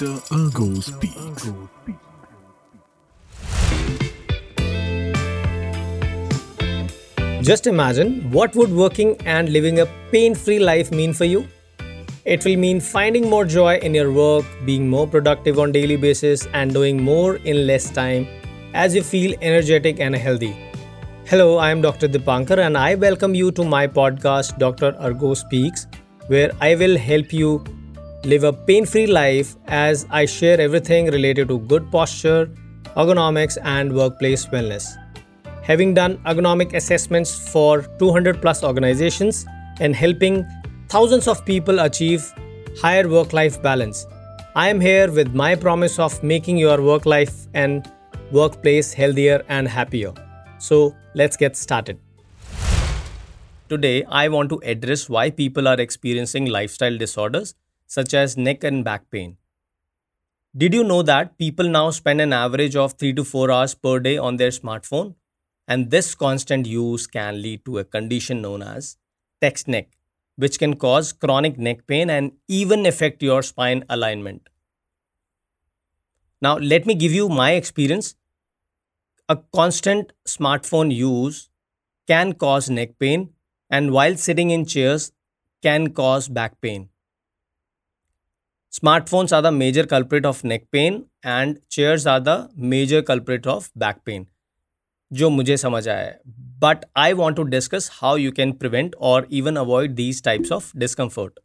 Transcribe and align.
Dr. 0.00 0.18
Ergo 0.32 0.80
speaks. 0.80 1.50
Just 7.42 7.66
imagine 7.66 8.30
what 8.30 8.56
would 8.56 8.72
working 8.72 9.18
and 9.26 9.52
living 9.52 9.80
a 9.80 9.86
pain-free 10.10 10.58
life 10.58 10.90
mean 10.90 11.12
for 11.12 11.26
you? 11.26 11.46
It 12.24 12.46
will 12.46 12.56
mean 12.56 12.80
finding 12.80 13.28
more 13.28 13.44
joy 13.44 13.76
in 13.76 13.94
your 13.94 14.10
work, 14.10 14.46
being 14.64 14.88
more 14.88 15.06
productive 15.06 15.58
on 15.58 15.70
daily 15.70 15.96
basis 15.96 16.46
and 16.54 16.72
doing 16.72 17.02
more 17.02 17.36
in 17.36 17.66
less 17.66 17.90
time 17.90 18.26
as 18.72 18.94
you 18.94 19.02
feel 19.02 19.34
energetic 19.42 20.00
and 20.00 20.14
healthy. 20.14 20.56
Hello, 21.26 21.58
I 21.58 21.70
am 21.70 21.82
Dr. 21.82 22.08
Deepankar 22.08 22.56
and 22.58 22.78
I 22.78 22.94
welcome 22.94 23.34
you 23.34 23.52
to 23.52 23.64
my 23.64 23.86
podcast 23.86 24.58
Dr. 24.58 24.96
Ergo 24.98 25.34
Speaks 25.34 25.86
where 26.28 26.52
I 26.62 26.74
will 26.74 26.96
help 26.96 27.34
you 27.34 27.62
live 28.24 28.44
a 28.44 28.52
pain-free 28.52 29.06
life 29.06 29.56
as 29.66 30.06
I 30.10 30.26
share 30.26 30.60
everything 30.60 31.06
related 31.06 31.48
to 31.48 31.58
good 31.60 31.90
posture, 31.90 32.50
ergonomics 32.96 33.58
and 33.62 33.92
workplace 33.92 34.46
wellness 34.46 34.96
having 35.70 35.94
done 35.94 36.16
ergonomic 36.30 36.74
assessments 36.74 37.32
for 37.50 37.82
200 37.98 38.40
plus 38.40 38.64
organizations 38.64 39.46
and 39.78 39.94
helping 39.94 40.44
thousands 40.88 41.28
of 41.28 41.44
people 41.44 41.80
achieve 41.80 42.32
higher 42.80 43.08
work 43.08 43.32
life 43.32 43.62
balance. 43.62 44.06
I 44.56 44.68
am 44.68 44.80
here 44.80 45.10
with 45.12 45.32
my 45.32 45.54
promise 45.54 45.98
of 45.98 46.22
making 46.22 46.56
your 46.56 46.82
work 46.82 47.06
life 47.06 47.46
and 47.54 47.90
workplace 48.32 48.92
healthier 48.92 49.44
and 49.48 49.68
happier. 49.68 50.12
So, 50.58 50.96
let's 51.14 51.36
get 51.36 51.56
started. 51.56 52.00
Today, 53.68 54.02
I 54.04 54.28
want 54.28 54.50
to 54.50 54.60
address 54.64 55.08
why 55.08 55.30
people 55.30 55.68
are 55.68 55.80
experiencing 55.80 56.46
lifestyle 56.46 56.98
disorders 56.98 57.54
such 57.96 58.14
as 58.14 58.36
neck 58.36 58.62
and 58.62 58.84
back 58.84 59.10
pain. 59.10 59.36
Did 60.56 60.74
you 60.74 60.84
know 60.84 61.02
that 61.02 61.38
people 61.38 61.68
now 61.68 61.90
spend 61.90 62.20
an 62.20 62.32
average 62.32 62.76
of 62.76 62.92
3 62.92 63.14
to 63.14 63.24
4 63.24 63.50
hours 63.50 63.74
per 63.74 63.98
day 63.98 64.16
on 64.16 64.36
their 64.36 64.50
smartphone? 64.50 65.14
And 65.66 65.90
this 65.90 66.14
constant 66.14 66.66
use 66.66 67.06
can 67.06 67.42
lead 67.42 67.64
to 67.64 67.78
a 67.78 67.84
condition 67.84 68.42
known 68.42 68.62
as 68.62 68.96
text 69.40 69.68
neck, 69.68 69.88
which 70.36 70.58
can 70.58 70.74
cause 70.76 71.12
chronic 71.12 71.58
neck 71.58 71.86
pain 71.86 72.10
and 72.10 72.32
even 72.48 72.86
affect 72.86 73.22
your 73.22 73.42
spine 73.42 73.84
alignment. 73.88 74.48
Now, 76.40 76.58
let 76.58 76.86
me 76.86 76.94
give 76.94 77.12
you 77.12 77.28
my 77.28 77.52
experience. 77.52 78.14
A 79.28 79.36
constant 79.54 80.12
smartphone 80.26 80.94
use 80.94 81.50
can 82.06 82.32
cause 82.34 82.70
neck 82.70 82.98
pain, 82.98 83.30
and 83.68 83.92
while 83.92 84.16
sitting 84.16 84.50
in 84.50 84.64
chairs, 84.64 85.12
can 85.62 85.92
cause 85.92 86.28
back 86.28 86.60
pain. 86.60 86.88
Smartphones 88.73 89.31
are 89.31 89.41
the 89.41 89.51
major 89.51 89.85
culprit 89.85 90.25
of 90.25 90.43
neck 90.43 90.63
pain, 90.71 91.05
and 91.23 91.59
chairs 91.69 92.05
are 92.05 92.19
the 92.19 92.49
major 92.55 93.01
culprit 93.01 93.47
of 93.47 93.69
back 93.83 94.03
pain. 94.05 94.25
जो 95.11 95.29
मुझे 95.29 95.55
समझ 95.57 95.87
आया 95.87 96.05
है 96.05 96.19
but 96.61 96.85
I 96.97 97.13
want 97.13 97.37
to 97.37 97.43
discuss 97.43 97.89
how 97.93 98.17
you 98.17 98.31
can 98.37 98.51
prevent 98.61 98.95
और 99.09 99.27
even 99.39 99.55
avoid 99.55 99.93
these 99.95 100.23
types 100.23 100.51
of 100.51 100.71
discomfort 100.77 101.39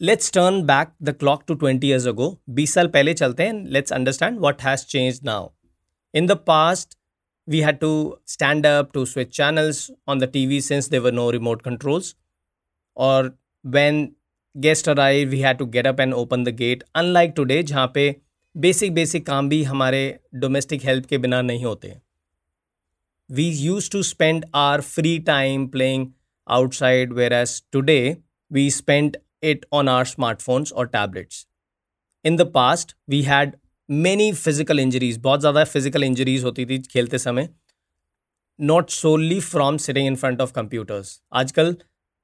let's 0.00 0.32
turn 0.32 0.62
back 0.66 0.92
the 1.02 1.14
clock 1.18 1.44
to 1.48 1.54
twenty 1.54 1.88
years 1.88 2.06
ago 2.08 2.28
बीस 2.58 2.74
साल 2.74 2.86
पहले 2.96 3.14
चलते 3.14 3.42
हैं 3.42 3.64
let's 3.72 3.92
understand 3.92 4.38
what 4.40 4.62
has 4.62 4.84
change 4.94 5.20
now 5.24 5.48
in 6.14 6.26
the 6.26 6.38
past 6.46 6.96
we 7.48 7.60
had 7.60 7.80
to 7.80 8.16
stand 8.24 8.66
up 8.66 8.92
to 8.92 9.04
switch 9.04 9.36
channels 9.36 9.90
on 10.06 10.18
the 10.18 10.28
TV 10.28 10.62
since 10.62 10.88
there 10.88 11.02
were 11.02 11.12
no 11.12 11.30
remote 11.30 11.62
controls. 11.62 12.14
Or 12.96 13.34
when 13.64 14.14
guest 14.55 14.89
uh 14.89 14.95
arrive 14.95 15.29
we 15.29 15.39
have 15.39 15.55
to 15.55 15.65
get 15.67 15.87
up 15.87 15.99
and 15.99 16.13
open 16.13 16.43
the 16.43 16.49
gate 16.55 16.83
unlike 16.95 17.33
today 17.35 17.61
जहाँ 17.63 17.91
पे 17.95 18.15
basic 18.55 18.93
basic 18.93 19.25
काम 19.25 19.49
भी 19.49 19.61
हमारे 19.63 19.99
domestic 20.35 20.85
help 20.85 21.05
के 21.05 21.17
बिना 21.17 21.41
नहीं 21.41 21.63
होते। 21.65 21.93
We 23.29 23.47
use 23.49 23.89
to 23.91 24.01
spend 24.03 24.45
our 24.55 24.81
free 24.83 25.17
time 25.27 25.67
playing 25.67 26.07
outside 26.47 27.13
whereas 27.33 27.61
today 27.71 28.17
we 28.51 28.69
spend 28.71 29.17
it 29.43 29.65
on 29.73 29.89
our 29.89 30.05
smartphones 30.05 30.71
और 30.71 30.87
tablets 30.87 31.45
in 32.25 32.37
the 32.37 32.51
past 32.53 32.95
we 33.09 33.21
had 33.23 33.55
many 33.89 34.31
physical 34.33 34.79
injuries 34.79 35.17
बहुत 35.19 35.39
ज़्यादा 35.39 35.63
फ़िज़िकल 35.65 36.03
इंजरीज 36.03 36.43
होती 36.43 36.65
थी 36.65 36.79
खेलते 36.83 37.17
समय। 37.17 37.49
Not 38.59 38.89
solely 38.89 39.39
from 39.41 39.77
sitting 39.77 40.07
in 40.07 40.15
front 40.15 40.41
of 40.41 40.53
computers 40.53 41.19
आजकल 41.33 41.75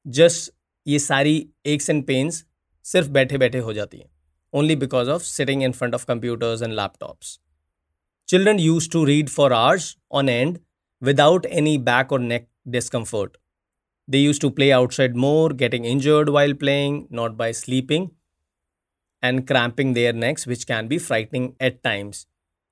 just 0.05 0.51
ये 0.85 0.99
सारी 0.99 1.35
एक्स 1.65 1.89
एंड 1.89 2.03
पेन्स 2.07 2.43
सिर्फ़ 2.85 3.09
बैठे 3.09 3.37
बैठे 3.37 3.57
हो 3.57 3.73
जाती 3.73 3.97
हैं। 3.97 4.09
Only 4.53 4.75
because 4.75 5.09
of 5.09 5.23
sitting 5.23 5.63
in 5.63 5.71
front 5.71 5.93
of 5.95 6.05
computers 6.05 6.61
and 6.61 6.73
laptops 6.73 7.39
children 8.29 8.59
use 8.59 8.89
to 8.91 9.03
read 9.05 9.29
for 9.29 9.53
hours 9.53 9.95
on 10.11 10.29
and 10.29 10.57
without 11.01 11.45
any 11.45 11.77
back 11.83 12.11
और 12.11 12.19
neck 12.19 12.47
discomfort 12.67 13.37
they 14.07 14.17
use 14.17 14.39
to 14.41 14.49
play 14.49 14.69
outside 14.71 15.15
more 15.17 15.53
getting 15.53 15.85
injured 15.85 16.29
while 16.29 16.53
playing 16.53 17.03
not 17.11 17.31
by 17.31 17.53
sleeping 17.53 18.07
and 19.23 19.45
cramping 19.47 19.93
their 19.95 20.13
necks 20.15 20.47
which 20.47 20.63
can 20.63 20.87
be 20.87 20.97
frightening 20.99 21.49
at 21.61 21.79
times 21.83 22.27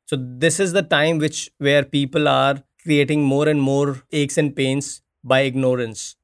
so 0.10 0.18
this 0.40 0.60
is 0.62 0.76
the 0.78 0.88
time 0.90 1.20
which 1.20 1.50
where 1.62 1.84
people 1.92 2.28
are 2.28 2.58
creating 2.84 3.26
more 3.26 3.50
and 3.50 3.62
more 3.62 3.98
aches 4.14 4.38
and 4.40 4.54
pains 4.56 5.02
by 5.26 5.48
ignorance 5.48 6.16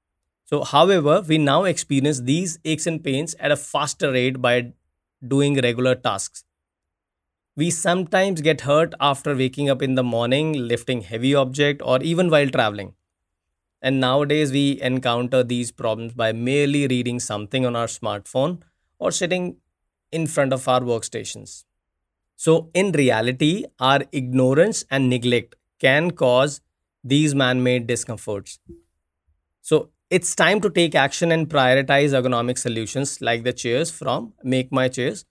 So, 0.48 0.64
however, 0.64 1.22
we 1.22 1.38
now 1.38 1.66
experience 1.66 2.22
these 2.22 2.58
aches 2.66 2.88
and 2.88 3.04
pains 3.04 3.36
at 3.36 3.52
a 3.52 3.58
faster 3.58 4.12
rate 4.12 4.42
by 4.42 4.74
doing 5.28 5.56
regular 5.62 5.96
tasks. 5.96 6.44
We 7.56 7.72
sometimes 7.72 8.42
get 8.42 8.62
hurt 8.62 8.94
after 9.00 9.36
waking 9.36 9.70
up 9.70 9.82
in 9.82 9.96
the 9.96 10.04
morning, 10.04 10.54
lifting 10.54 11.02
heavy 11.02 11.34
object, 11.36 11.82
or 11.84 12.02
even 12.04 12.30
while 12.30 12.50
traveling. 12.50 12.94
And 13.82 14.00
nowadays, 14.00 14.52
we 14.52 14.82
encounter 14.82 15.44
these 15.44 15.72
problems 15.72 16.14
by 16.14 16.34
merely 16.34 16.88
reading 16.88 17.20
something 17.20 17.66
on 17.66 17.76
our 17.76 17.88
smartphone 17.88 18.62
or 19.00 19.12
sitting 19.12 19.58
in 20.12 20.28
front 20.28 20.54
of 20.54 20.68
our 20.68 20.82
workstations. 20.82 21.66
So, 22.38 22.72
in 22.74 22.92
reality, 22.94 23.66
our 23.80 24.02
ignorance 24.12 24.86
and 24.92 25.10
neglect 25.10 25.56
can 25.80 26.12
cause 26.12 26.62
these 27.04 27.36
man 27.36 27.64
made 27.64 27.88
discomforts. 27.88 28.60
So, 29.62 29.90
it's 30.10 30.36
time 30.36 30.62
to 30.62 30.70
take 30.70 30.96
action 30.96 31.32
and 31.34 31.50
prioritize 31.50 32.14
ergonomic 32.18 32.58
solutions 32.58 33.20
like 33.20 33.44
the 33.44 33.52
chairs 33.52 33.92
from 33.92 34.34
Make 34.42 34.72
My 34.72 34.88
Chairs 34.88 35.26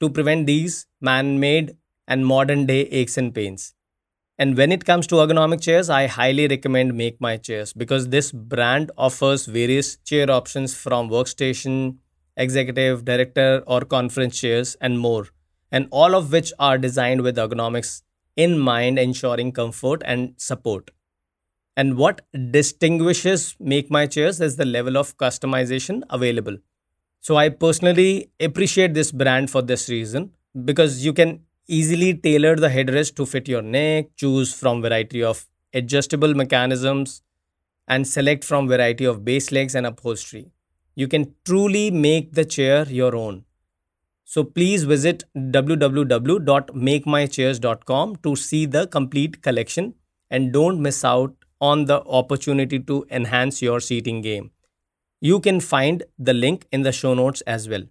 to 0.00 0.08
prevent 0.08 0.46
these 0.46 0.86
man 1.00 1.38
made 1.38 1.76
and 2.06 2.24
modern 2.24 2.64
day 2.64 2.82
aches 2.86 3.18
and 3.18 3.34
pains. 3.34 3.74
And 4.38 4.56
when 4.56 4.72
it 4.72 4.86
comes 4.86 5.06
to 5.08 5.16
ergonomic 5.16 5.60
chairs, 5.60 5.90
I 5.90 6.06
highly 6.06 6.48
recommend 6.48 6.96
Make 6.96 7.20
My 7.20 7.36
Chairs 7.36 7.74
because 7.74 8.08
this 8.08 8.32
brand 8.32 8.90
offers 8.96 9.44
various 9.44 9.96
chair 9.98 10.30
options 10.30 10.74
from 10.74 11.10
workstation, 11.10 11.96
executive, 12.36 13.04
director, 13.04 13.62
or 13.66 13.82
conference 13.82 14.40
chairs, 14.40 14.76
and 14.80 14.98
more, 14.98 15.26
and 15.70 15.86
all 15.90 16.14
of 16.14 16.32
which 16.32 16.52
are 16.58 16.78
designed 16.78 17.22
with 17.22 17.36
ergonomics 17.36 18.02
in 18.36 18.58
mind, 18.58 18.98
ensuring 18.98 19.52
comfort 19.52 20.02
and 20.06 20.32
support. 20.38 20.92
And 21.78 21.96
what 21.96 22.20
distinguishes 22.50 23.56
Make 23.60 23.88
My 23.88 24.06
Chairs 24.06 24.40
is 24.40 24.56
the 24.56 24.64
level 24.64 24.98
of 24.98 25.16
customization 25.16 26.02
available. 26.10 26.56
So 27.20 27.36
I 27.36 27.50
personally 27.50 28.32
appreciate 28.40 28.94
this 28.94 29.12
brand 29.12 29.48
for 29.48 29.62
this 29.62 29.88
reason 29.88 30.32
because 30.64 31.04
you 31.04 31.12
can 31.12 31.42
easily 31.68 32.14
tailor 32.14 32.56
the 32.56 32.68
headrest 32.68 33.14
to 33.16 33.26
fit 33.26 33.46
your 33.46 33.62
neck, 33.62 34.06
choose 34.16 34.52
from 34.52 34.82
variety 34.82 35.22
of 35.22 35.46
adjustable 35.72 36.34
mechanisms 36.34 37.22
and 37.86 38.08
select 38.08 38.42
from 38.42 38.66
variety 38.66 39.04
of 39.04 39.24
base 39.24 39.52
legs 39.52 39.76
and 39.76 39.86
upholstery. 39.86 40.50
You 40.96 41.06
can 41.06 41.32
truly 41.44 41.92
make 41.92 42.32
the 42.32 42.44
chair 42.44 42.88
your 42.88 43.14
own. 43.14 43.44
So 44.24 44.42
please 44.42 44.82
visit 44.82 45.22
www.makemychairs.com 45.36 48.16
to 48.16 48.34
see 48.34 48.66
the 48.66 48.88
complete 48.88 49.42
collection 49.42 49.94
and 50.28 50.52
don't 50.52 50.82
miss 50.82 51.04
out 51.04 51.36
on 51.60 51.84
the 51.86 52.02
opportunity 52.04 52.78
to 52.78 53.06
enhance 53.10 53.62
your 53.62 53.80
seating 53.80 54.20
game. 54.20 54.50
You 55.20 55.40
can 55.40 55.60
find 55.60 56.04
the 56.18 56.34
link 56.34 56.66
in 56.70 56.82
the 56.82 56.92
show 56.92 57.14
notes 57.14 57.40
as 57.42 57.68
well. 57.68 57.82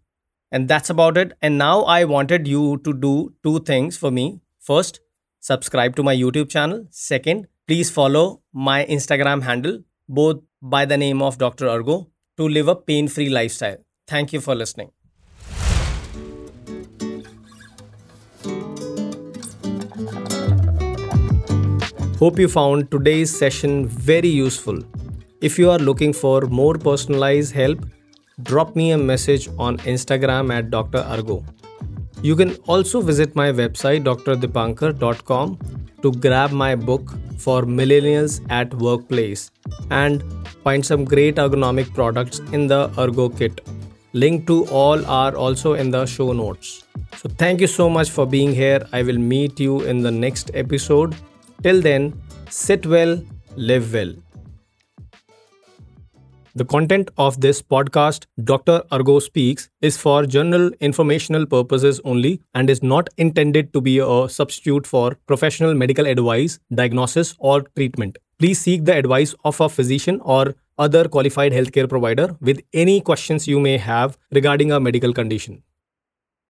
And 0.52 0.68
that's 0.68 0.90
about 0.90 1.18
it. 1.18 1.34
And 1.42 1.58
now 1.58 1.82
I 1.82 2.06
wanted 2.06 2.48
you 2.48 2.78
to 2.86 2.94
do 2.94 3.34
two 3.44 3.60
things 3.60 3.98
for 3.98 4.12
me. 4.12 4.40
First, 4.60 5.02
subscribe 5.40 5.96
to 5.98 6.04
my 6.04 6.16
YouTube 6.16 6.50
channel. 6.50 6.88
Second, 6.90 7.48
please 7.68 7.92
follow 7.92 8.42
my 8.54 8.86
Instagram 8.86 9.44
handle, 9.44 9.84
both 10.08 10.42
by 10.62 10.86
the 10.86 10.98
name 10.98 11.22
of 11.22 11.38
Dr. 11.38 11.68
Ergo, 11.68 12.08
to 12.38 12.48
live 12.48 12.70
a 12.70 12.76
pain 12.76 13.08
free 13.08 13.30
lifestyle. 13.30 13.78
Thank 14.08 14.32
you 14.32 14.40
for 14.40 14.56
listening. 14.56 14.97
Hope 22.20 22.40
you 22.40 22.48
found 22.48 22.90
today's 22.90 23.30
session 23.30 23.88
very 23.88 24.28
useful. 24.28 24.80
If 25.40 25.60
you 25.60 25.70
are 25.70 25.78
looking 25.78 26.14
for 26.14 26.42
more 26.48 26.74
personalized 26.74 27.54
help, 27.54 27.86
drop 28.42 28.76
me 28.76 28.90
a 28.90 28.98
message 28.98 29.48
on 29.60 29.78
Instagram 29.92 30.52
at 30.52 30.72
Dr. 30.72 31.06
Ergo. 31.12 31.46
You 32.24 32.36
can 32.36 32.56
also 32.66 33.02
visit 33.02 33.36
my 33.36 33.52
website 33.52 34.04
drdeepankar.com 34.04 35.60
to 36.02 36.12
grab 36.14 36.52
my 36.52 36.74
book 36.74 37.14
for 37.38 37.62
millennials 37.62 38.44
at 38.50 38.74
workplace 38.74 39.52
and 39.92 40.24
find 40.64 40.84
some 40.84 41.06
great 41.06 41.36
ergonomic 41.36 41.94
products 41.94 42.40
in 42.52 42.66
the 42.66 42.92
Ergo 42.98 43.30
kit. 43.30 43.62
Link 44.14 44.48
to 44.48 44.66
all 44.70 45.06
are 45.06 45.36
also 45.36 45.76
in 45.76 45.92
the 45.92 46.08
show 46.08 46.34
notes. 46.34 46.84
So 47.18 47.30
thank 47.30 47.62
you 47.62 47.68
so 47.68 47.88
much 47.92 48.10
for 48.10 48.26
being 48.26 48.56
here. 48.56 48.84
I 48.92 49.04
will 49.04 49.20
meet 49.20 49.60
you 49.60 49.82
in 49.82 50.02
the 50.02 50.10
next 50.10 50.50
episode. 50.56 51.16
Till 51.68 51.82
then, 51.82 52.14
sit 52.50 52.86
well, 52.86 53.22
live 53.58 53.92
well. 53.92 54.14
The 56.56 56.64
content 56.64 57.10
of 57.18 57.42
this 57.42 57.62
podcast, 57.62 58.26
Dr. 58.42 58.84
Ergo 58.94 59.20
Speaks, 59.20 59.68
is 59.82 59.98
for 59.98 60.26
general 60.26 60.72
informational 60.80 61.46
purposes 61.46 62.00
only 62.06 62.40
and 62.56 62.70
is 62.70 62.82
not 62.82 63.10
intended 63.18 63.74
to 63.74 63.82
be 63.82 64.00
a 64.00 64.30
substitute 64.30 64.88
for 64.88 65.18
professional 65.28 65.74
medical 65.74 66.08
advice, 66.08 66.58
diagnosis, 66.74 67.36
or 67.38 67.64
treatment. 67.76 68.18
Please 68.40 68.62
seek 68.62 68.86
the 68.86 68.96
advice 68.96 69.36
of 69.44 69.60
a 69.60 69.68
physician 69.68 70.22
or 70.22 70.56
other 70.78 71.10
qualified 71.10 71.52
healthcare 71.52 71.90
provider 71.90 72.34
with 72.40 72.62
any 72.72 73.02
questions 73.02 73.46
you 73.46 73.60
may 73.60 73.78
have 73.78 74.18
regarding 74.32 74.72
a 74.72 74.80
medical 74.80 75.12
condition. 75.12 75.64